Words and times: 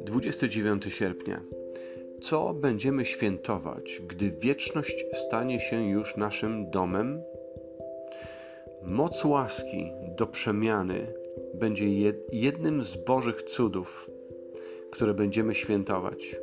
Dwudziesty 0.00 0.48
dziewiąty 0.48 0.90
sierpnia. 0.90 1.42
Co 2.20 2.54
będziemy 2.54 3.04
świętować, 3.04 4.02
gdy 4.06 4.30
wieczność 4.30 5.06
stanie 5.12 5.60
się 5.60 5.88
już 5.88 6.16
naszym 6.16 6.70
domem? 6.70 7.22
Moc 8.82 9.24
łaski 9.24 9.92
do 10.16 10.26
przemiany 10.26 11.14
będzie 11.54 12.12
jednym 12.32 12.82
z 12.82 12.96
Bożych 12.96 13.42
cudów, 13.42 14.10
które 14.90 15.14
będziemy 15.14 15.54
świętować. 15.54 16.36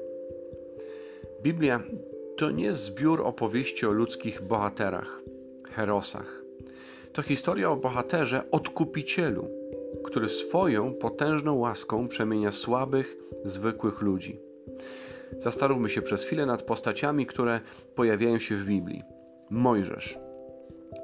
Biblia 1.42 1.84
to 2.38 2.52
nie 2.52 2.74
zbiór 2.74 3.22
opowieści 3.22 3.86
o 3.86 3.92
ludzkich 3.92 4.42
bohaterach, 4.42 5.22
herosach. 5.70 6.45
To 7.16 7.22
historia 7.22 7.72
o 7.72 7.76
bohaterze, 7.76 8.44
odkupicielu, 8.52 9.48
który 10.04 10.30
swoją 10.30 10.94
potężną 10.94 11.60
łaską 11.60 12.08
przemienia 12.08 12.52
słabych, 12.52 13.18
zwykłych 13.46 14.02
ludzi. 14.02 14.40
Zastanówmy 15.38 15.90
się 15.90 16.02
przez 16.02 16.24
chwilę 16.24 16.46
nad 16.46 16.64
postaciami, 16.64 17.26
które 17.26 17.60
pojawiają 17.96 18.40
się 18.40 18.56
w 18.56 18.66
Biblii. 18.66 19.04
Mojżesz. 19.50 20.20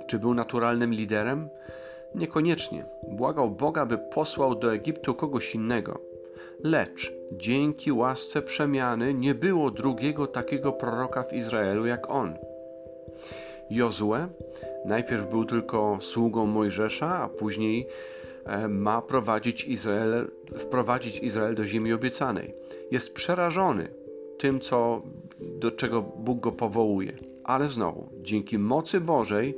Czy 0.08 0.20
był 0.20 0.34
naturalnym 0.34 0.94
liderem? 0.94 1.50
Niekoniecznie. 2.16 2.86
Błagał 3.08 3.52
Boga, 3.52 3.86
by 3.86 3.98
posłał 3.98 4.56
do 4.56 4.74
Egiptu 4.74 5.14
kogoś 5.14 5.56
innego. 5.56 6.00
Lecz 6.64 7.14
dzięki 7.32 7.92
łasce 7.92 8.42
przemiany 8.42 9.14
nie 9.14 9.36
było 9.36 9.72
drugiego 9.72 10.28
takiego 10.28 10.72
proroka 10.72 11.24
w 11.24 11.34
Izraelu 11.34 11.86
jak 11.86 12.10
on. 12.10 12.38
Jozue 13.70 14.28
najpierw 14.86 15.30
był 15.30 15.46
tylko 15.46 15.98
sługą 16.02 16.46
Mojżesza, 16.46 17.20
a 17.20 17.30
później 17.30 17.88
e, 18.46 18.68
ma 18.68 19.02
prowadzić 19.02 19.66
Izrael, 19.66 20.28
wprowadzić 20.58 21.20
Izrael 21.20 21.56
do 21.56 21.66
ziemi 21.66 21.94
obiecanej. 21.94 22.54
Jest 22.92 23.14
przerażony 23.14 23.88
tym, 24.38 24.60
co, 24.60 25.02
do 25.40 25.72
czego 25.72 26.02
Bóg 26.02 26.40
go 26.40 26.52
powołuje. 26.52 27.14
Ale 27.44 27.70
znowu, 27.70 28.10
dzięki 28.22 28.58
mocy 28.58 29.02
Bożej 29.02 29.58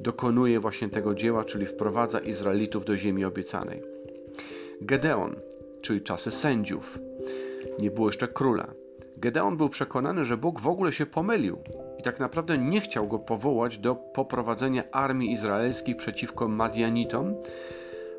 dokonuje 0.00 0.60
właśnie 0.60 0.88
tego 0.88 1.14
dzieła, 1.14 1.44
czyli 1.44 1.66
wprowadza 1.66 2.18
Izraelitów 2.18 2.84
do 2.84 2.96
ziemi 2.96 3.24
obiecanej. 3.24 3.82
Gedeon, 4.80 5.36
czyli 5.80 6.00
czasy 6.00 6.30
sędziów, 6.30 6.98
nie 7.78 7.90
było 7.90 8.08
jeszcze 8.08 8.28
króla. 8.28 8.74
Gedeon 9.20 9.56
był 9.56 9.68
przekonany, 9.68 10.24
że 10.24 10.36
Bóg 10.36 10.60
w 10.60 10.68
ogóle 10.68 10.92
się 10.92 11.06
pomylił 11.06 11.58
i 11.98 12.02
tak 12.02 12.20
naprawdę 12.20 12.58
nie 12.58 12.80
chciał 12.80 13.08
go 13.08 13.18
powołać 13.18 13.78
do 13.78 13.94
poprowadzenia 13.94 14.84
armii 14.92 15.32
izraelskiej 15.32 15.94
przeciwko 15.94 16.48
Madianitom, 16.48 17.34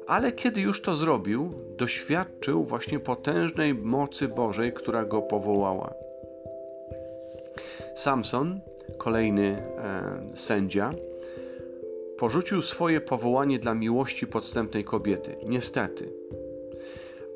ale 0.07 0.31
kiedy 0.31 0.61
już 0.61 0.81
to 0.81 0.95
zrobił, 0.95 1.53
doświadczył 1.77 2.63
właśnie 2.63 2.99
potężnej 2.99 3.73
mocy 3.73 4.27
Bożej, 4.27 4.73
która 4.73 5.05
go 5.05 5.21
powołała. 5.21 5.93
Samson, 7.95 8.59
kolejny 8.97 9.47
e, 9.47 10.37
sędzia, 10.37 10.89
porzucił 12.17 12.61
swoje 12.61 13.01
powołanie 13.01 13.59
dla 13.59 13.73
miłości 13.73 14.27
podstępnej 14.27 14.83
kobiety. 14.83 15.37
Niestety. 15.45 16.09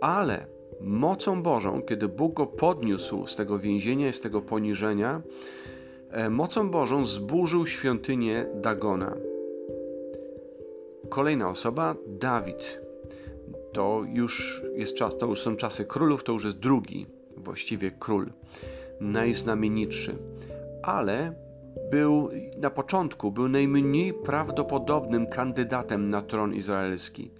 Ale 0.02 0.46
mocą 0.82 1.44
Bożą, 1.44 1.82
kiedy 1.82 2.08
Bóg 2.08 2.34
go 2.34 2.48
podniósł 2.48 3.28
z 3.28 3.36
tego 3.36 3.60
więzienia 3.60 4.14
z 4.14 4.22
tego 4.22 4.42
poniżenia, 4.42 5.22
e, 6.12 6.30
mocą 6.30 6.70
Bożą 6.70 7.06
zburzył 7.06 7.68
świątynię 7.68 8.46
Dagona. 8.56 9.16
Kolejna 11.10 11.50
osoba, 11.50 11.96
Dawid. 12.08 12.82
To 13.74 14.04
już 14.14 14.62
jest 14.76 14.96
czas, 14.96 15.18
to 15.18 15.26
już 15.26 15.42
są 15.42 15.56
czasy 15.56 15.86
królów, 15.86 16.24
to 16.24 16.32
już 16.32 16.44
jest 16.44 16.60
drugi 16.60 17.06
właściwie 17.38 17.92
król, 17.92 18.32
najznamienitszy. 19.00 20.16
Ale 20.84 21.34
był 21.92 22.30
na 22.58 22.70
początku 22.70 23.32
był 23.32 23.48
najmniej 23.48 24.14
prawdopodobnym 24.14 25.28
kandydatem 25.28 26.10
na 26.10 26.22
tron 26.22 26.54
izraelski. 26.54 27.32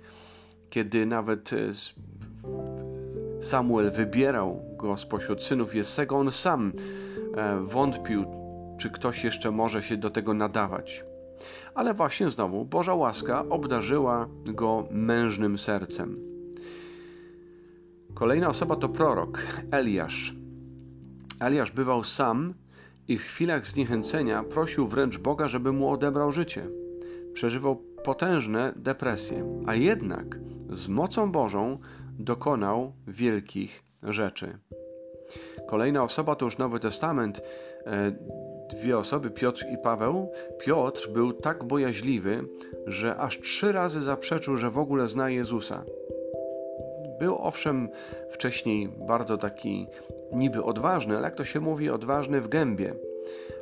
Kiedy 0.70 1.06
nawet 1.06 1.54
e, 1.54 1.58
Samuel 3.46 3.92
wybierał 3.92 4.62
go 4.78 4.98
spośród 4.98 5.44
synów 5.44 5.76
Jessego, 5.76 6.18
on 6.18 6.32
sam 6.32 6.72
e, 7.38 7.60
wątpił, 7.60 8.26
czy 8.80 8.90
ktoś 8.90 9.24
jeszcze 9.24 9.52
może 9.52 9.84
się 9.84 9.98
do 9.98 10.10
tego 10.10 10.34
nadawać. 10.34 11.04
Ale 11.76 11.94
właśnie 11.94 12.30
znowu 12.30 12.66
Boża 12.66 12.96
łaska 12.96 13.46
obdarzyła 13.50 14.28
go 14.46 14.88
mężnym 14.92 15.58
sercem. 15.58 16.20
Kolejna 18.14 18.48
osoba 18.48 18.76
to 18.76 18.90
prorok 18.90 19.40
Eliasz. 19.72 20.36
Eliasz 21.40 21.72
bywał 21.72 22.04
sam 22.04 22.54
i 23.08 23.18
w 23.18 23.24
chwilach 23.24 23.66
zniechęcenia 23.66 24.44
prosił 24.44 24.88
wręcz 24.88 25.18
Boga, 25.18 25.48
żeby 25.48 25.72
mu 25.72 25.90
odebrał 25.90 26.32
życie. 26.32 26.68
Przeżywał 27.34 27.76
potężne 28.04 28.74
depresje, 28.76 29.64
a 29.68 29.76
jednak 29.76 30.40
z 30.70 30.88
mocą 30.88 31.32
Bożą 31.32 31.78
dokonał 32.20 32.94
wielkich 33.08 33.84
rzeczy. 34.04 34.58
Kolejna 35.68 36.04
osoba 36.04 36.36
to 36.36 36.46
już 36.46 36.58
Nowy 36.58 36.80
Testament, 36.80 37.42
e, 37.86 38.12
dwie 38.70 38.98
osoby, 38.98 39.32
Piotr 39.32 39.66
i 39.74 39.78
Paweł. 39.78 40.32
Piotr 40.60 41.10
był 41.10 41.34
tak 41.34 41.64
bojaźliwy, 41.64 42.44
że 42.88 43.18
aż 43.18 43.42
trzy 43.42 43.72
razy 43.72 44.02
zaprzeczył, 44.02 44.58
że 44.58 44.70
w 44.70 44.78
ogóle 44.78 45.08
zna 45.08 45.30
Jezusa. 45.30 45.84
Był 47.20 47.38
owszem 47.38 47.90
wcześniej 48.30 48.90
bardzo 49.08 49.38
taki 49.38 49.88
niby 50.32 50.64
odważny, 50.64 51.18
ale 51.18 51.26
jak 51.26 51.36
to 51.36 51.46
się 51.46 51.60
mówi, 51.60 51.90
odważny 51.90 52.42
w 52.42 52.48
gębie. 52.48 52.96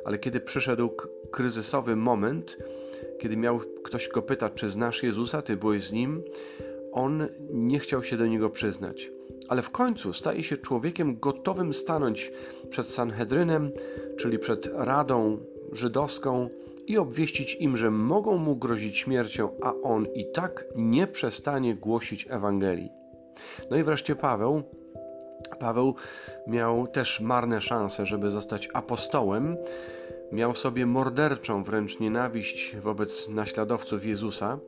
Ale 0.04 0.18
kiedy 0.18 0.40
przyszedł 0.40 0.90
kryzysowy 1.30 1.96
moment, 1.96 2.58
kiedy 3.18 3.36
miał 3.36 3.60
ktoś 3.84 4.08
go 4.08 4.22
pytać, 4.22 4.52
czy 4.54 4.70
znasz 4.70 5.02
Jezusa, 5.02 5.42
ty 5.42 5.56
byłeś 5.56 5.86
z 5.86 5.92
nim, 5.92 6.22
on 6.94 7.28
nie 7.52 7.78
chciał 7.78 8.02
się 8.02 8.16
do 8.16 8.26
niego 8.26 8.50
przyznać. 8.50 9.10
Ale 9.48 9.62
w 9.62 9.70
końcu 9.70 10.12
staje 10.12 10.42
się 10.42 10.56
człowiekiem 10.56 11.18
gotowym 11.18 11.74
stanąć 11.74 12.32
przed 12.70 12.86
Sanhedrynem, 12.88 13.70
czyli 14.16 14.38
przed 14.38 14.66
Radą 14.74 15.38
Żydowską 15.72 16.48
i 16.86 16.98
obwieścić 16.98 17.56
im, 17.60 17.76
że 17.76 17.90
mogą 17.90 18.38
mu 18.38 18.56
grozić 18.56 18.96
śmiercią, 18.96 19.48
a 19.62 19.74
on 19.82 20.06
i 20.14 20.32
tak 20.32 20.64
nie 20.76 21.06
przestanie 21.06 21.74
głosić 21.74 22.26
Ewangelii. 22.30 22.90
No 23.70 23.76
i 23.76 23.82
wreszcie 23.82 24.16
Paweł. 24.16 24.62
Paweł 25.58 25.94
miał 26.46 26.86
też 26.86 27.20
marne 27.20 27.60
szanse, 27.60 28.06
żeby 28.06 28.30
zostać 28.30 28.68
apostołem. 28.72 29.56
Miał 30.32 30.52
w 30.52 30.58
sobie 30.58 30.86
morderczą 30.86 31.64
wręcz 31.64 32.00
nienawiść 32.00 32.76
wobec 32.76 33.28
naśladowców 33.28 34.06
Jezusa, 34.06 34.58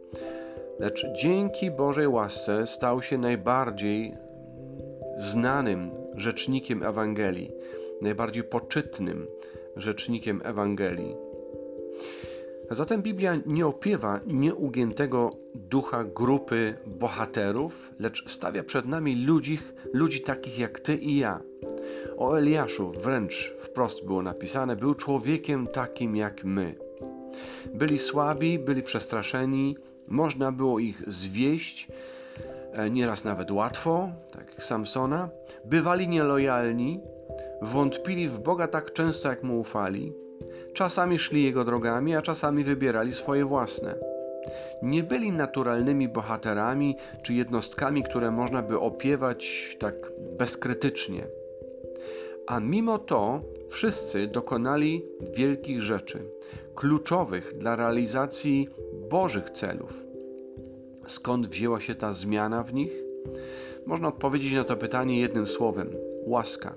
lecz 0.79 1.07
dzięki 1.23 1.71
Bożej 1.71 2.09
łasce 2.09 2.67
stał 2.67 3.03
się 3.03 3.19
najbardziej 3.19 4.15
znanym 5.19 5.91
rzecznikiem 6.15 6.83
Ewangelii, 6.83 7.53
najbardziej 8.03 8.45
poczytnym 8.45 9.27
rzecznikiem 9.77 10.41
Ewangelii. 10.45 11.17
Zatem 12.71 13.03
Biblia 13.03 13.37
nie 13.47 13.67
opiewa 13.67 14.21
nieugiętego 14.27 15.31
ducha 15.55 16.05
grupy 16.05 16.75
bohaterów, 16.87 17.93
lecz 17.99 18.31
stawia 18.31 18.63
przed 18.63 18.87
nami 18.87 19.25
ludzi, 19.27 19.59
ludzi 19.93 20.21
takich 20.21 20.59
jak 20.59 20.81
ty 20.81 20.97
i 20.97 21.17
ja. 21.19 21.41
O 22.17 22.39
Eliaszu 22.39 22.91
wręcz 22.91 23.55
wprost 23.59 24.07
było 24.07 24.23
napisane: 24.23 24.77
był 24.77 24.95
człowiekiem 24.95 25.67
takim 25.67 26.17
jak 26.17 26.45
my. 26.45 26.75
Byli 27.75 27.99
słabi, 27.99 28.59
byli 28.59 28.83
przestraszeni, 28.83 29.77
można 30.09 30.53
było 30.53 30.79
ich 30.79 31.03
zwieść, 31.07 31.89
e, 32.73 32.91
nieraz 32.91 33.25
nawet 33.25 33.51
łatwo, 33.51 34.09
tak 34.33 34.51
jak 34.51 34.63
Samsona. 34.63 35.29
Bywali 35.65 36.09
nielojalni, 36.09 37.01
wątpili 37.63 38.29
w 38.29 38.39
Boga 38.39 38.69
tak 38.69 38.93
często, 38.93 39.29
jak 39.29 39.43
mu 39.43 39.61
ufali 39.61 40.13
Czasami 40.77 41.19
szli 41.19 41.45
jego 41.45 41.65
drogami, 41.65 42.17
a 42.17 42.23
czasami 42.23 42.65
wybierali 42.65 43.15
swoje 43.15 43.45
własne. 43.45 43.95
Nie 44.83 45.03
byli 45.03 45.33
naturalnymi 45.33 46.09
bohaterami 46.09 46.97
czy 47.23 47.35
jednostkami, 47.35 48.03
które 48.03 48.31
można 48.31 48.63
by 48.63 48.79
opiewać 48.79 49.77
tak 49.79 49.95
bezkrytycznie. 50.39 51.27
A 52.47 52.61
mimo 52.61 52.99
to 52.99 53.41
wszyscy 53.69 54.27
dokonali 54.27 55.05
wielkich 55.37 55.83
rzeczy, 55.83 56.23
kluczowych 56.75 57.59
dla 57.59 57.77
realizacji 57.77 58.69
Bożych 59.11 59.51
celów. 59.51 60.05
Skąd 61.07 61.47
wzięła 61.47 61.81
się 61.81 61.95
ta 61.95 62.13
zmiana 62.13 62.63
w 62.63 62.75
nich? 62.75 62.93
Można 63.87 64.09
odpowiedzieć 64.09 64.55
na 64.55 64.65
to 64.65 64.77
pytanie 64.77 65.21
jednym 65.21 65.47
słowem: 65.47 65.91
łaska. 66.25 66.75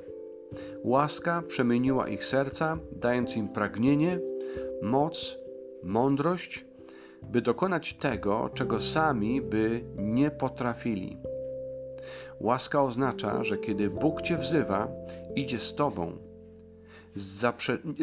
Łaska 0.83 1.43
przemieniła 1.47 2.07
ich 2.07 2.25
serca, 2.25 2.77
dając 2.91 3.37
im 3.37 3.49
pragnienie, 3.49 4.19
moc, 4.81 5.37
mądrość, 5.83 6.65
by 7.23 7.41
dokonać 7.41 7.93
tego, 7.93 8.49
czego 8.53 8.79
sami 8.79 9.41
by 9.41 9.81
nie 9.97 10.31
potrafili. 10.31 11.17
Łaska 12.39 12.83
oznacza, 12.83 13.43
że 13.43 13.57
kiedy 13.57 13.89
Bóg 13.89 14.21
cię 14.21 14.37
wzywa, 14.37 14.87
idzie 15.35 15.59
z 15.59 15.75
tobą, 15.75 16.11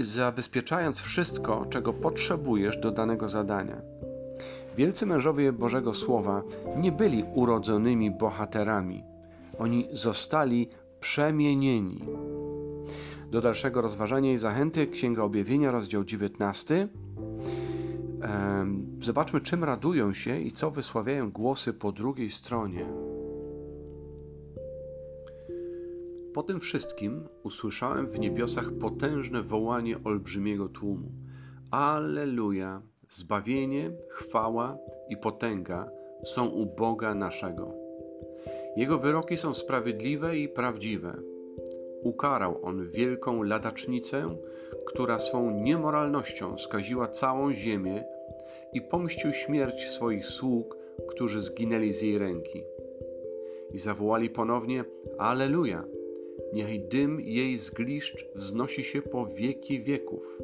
zabezpieczając 0.03 1.01
wszystko, 1.01 1.67
czego 1.71 1.93
potrzebujesz 1.93 2.79
do 2.79 2.91
danego 2.91 3.29
zadania. 3.29 3.83
Wielcy 4.77 5.07
mężowie 5.07 5.53
Bożego 5.53 5.95
Słowa 5.95 6.43
nie 6.77 6.93
byli 6.93 7.25
urodzonymi 7.35 8.11
bohaterami. 8.11 9.03
Oni 9.59 9.89
zostali 9.93 10.69
przemienieni. 11.01 12.05
Do 13.31 13.41
dalszego 13.41 13.81
rozważania 13.81 14.33
i 14.33 14.39
zachęty 14.39 14.87
Księga 14.87 15.23
Objawienia, 15.23 15.71
rozdział 15.71 16.05
19. 16.05 16.89
Zobaczmy, 19.01 19.41
czym 19.41 19.65
radują 19.65 20.13
się 20.13 20.41
i 20.41 20.53
co 20.53 20.71
wysławiają 20.71 21.31
głosy 21.31 21.73
po 21.73 21.93
drugiej 21.93 22.31
stronie. 22.31 22.87
Po 26.35 26.43
tym 26.43 26.61
wszystkim 26.61 27.29
usłyszałem 27.43 28.07
w 28.07 28.19
niebiosach 28.19 28.73
potężne 28.81 29.43
wołanie 29.43 30.05
olbrzymiego 30.05 30.69
tłumu. 30.69 31.13
Alleluja! 31.71 32.83
Zbawienie, 33.11 33.91
chwała 34.09 34.79
i 35.09 35.17
potęga 35.17 35.91
są 36.25 36.49
u 36.49 36.67
Boga 36.67 37.15
naszego. 37.15 37.75
Jego 38.77 38.99
wyroki 38.99 39.37
są 39.37 39.55
sprawiedliwe 39.55 40.39
i 40.39 40.49
prawdziwe. 40.49 41.17
Ukarał 42.03 42.59
on 42.63 42.91
wielką 42.91 43.43
ladacznicę, 43.43 44.37
która 44.87 45.19
swą 45.19 45.51
niemoralnością 45.51 46.59
skaziła 46.59 47.09
całą 47.09 47.53
ziemię 47.53 48.05
i 48.73 48.83
pomścił 48.83 49.33
śmierć 49.33 49.91
swoich 49.91 50.27
sług, 50.27 50.77
którzy 51.09 51.41
zginęli 51.41 51.93
z 51.93 52.03
jej 52.03 52.19
ręki. 52.19 52.65
I 53.73 53.79
zawołali 53.79 54.31
ponownie: 54.31 54.85
Aleluja! 55.19 55.85
Niech 56.53 56.89
dym 56.89 57.21
jej 57.21 57.59
zgliszcz 57.59 58.27
wznosi 58.35 58.85
się 58.85 59.03
po 59.03 59.27
wieki 59.27 59.83
wieków. 59.83 60.39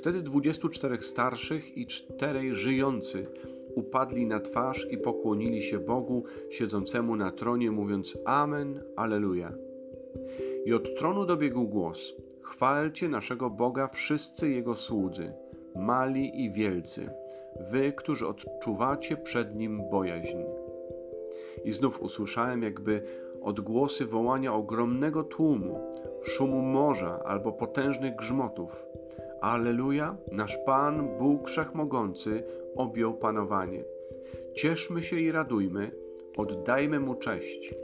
Wtedy 0.00 0.22
dwudziestu 0.22 0.68
czterech 0.68 1.04
starszych 1.04 1.76
i 1.78 1.86
czterej 1.86 2.54
żyjący 2.54 3.26
upadli 3.74 4.26
na 4.26 4.40
twarz 4.40 4.86
i 4.90 4.98
pokłonili 4.98 5.62
się 5.62 5.78
Bogu 5.78 6.24
siedzącemu 6.50 7.16
na 7.16 7.32
tronie, 7.32 7.70
mówiąc 7.70 8.18
Amen, 8.24 8.82
Aleluja. 8.96 9.52
I 10.64 10.72
od 10.72 10.94
tronu 10.94 11.26
dobiegł 11.26 11.68
głos: 11.68 12.14
Chwalcie 12.42 13.08
naszego 13.08 13.50
Boga 13.50 13.88
wszyscy 13.88 14.50
Jego 14.50 14.74
słudzy, 14.74 15.32
mali 15.76 16.44
i 16.44 16.50
wielcy, 16.50 17.10
wy, 17.70 17.92
którzy 17.92 18.26
odczuwacie 18.26 19.16
przed 19.16 19.56
Nim 19.56 19.90
bojaźń. 19.90 20.38
I 21.64 21.72
znów 21.72 22.02
usłyszałem 22.02 22.62
jakby 22.62 23.02
odgłosy 23.42 24.06
wołania 24.06 24.54
ogromnego 24.54 25.24
tłumu, 25.24 25.90
szumu 26.22 26.62
morza 26.62 27.22
albo 27.24 27.52
potężnych 27.52 28.16
grzmotów. 28.16 28.90
Aleluja, 29.40 30.16
nasz 30.32 30.58
Pan, 30.66 31.18
Bóg 31.18 31.48
Wszechmogący, 31.48 32.42
objął 32.76 33.14
panowanie. 33.14 33.84
Cieszmy 34.54 35.02
się 35.02 35.20
i 35.20 35.32
radujmy, 35.32 35.90
oddajmy 36.36 37.00
Mu 37.00 37.14
cześć. 37.14 37.74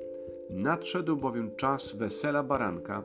Nadszedł 0.51 1.17
bowiem 1.17 1.57
czas 1.57 1.97
wesela 1.97 2.43
baranka, 2.43 3.05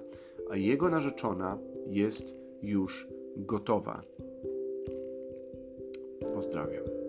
a 0.49 0.57
jego 0.57 0.89
narzeczona 0.89 1.57
jest 1.87 2.35
już 2.61 3.07
gotowa. 3.37 4.01
Pozdrawiam. 6.33 7.00